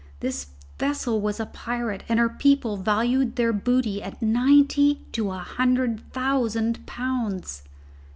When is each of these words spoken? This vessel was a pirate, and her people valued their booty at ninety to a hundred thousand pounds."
This 0.19 0.47
vessel 0.79 1.21
was 1.21 1.39
a 1.39 1.45
pirate, 1.45 2.03
and 2.09 2.17
her 2.17 2.27
people 2.27 2.75
valued 2.75 3.35
their 3.35 3.53
booty 3.53 4.01
at 4.01 4.19
ninety 4.19 5.05
to 5.11 5.29
a 5.29 5.37
hundred 5.37 6.11
thousand 6.11 6.87
pounds." 6.87 7.61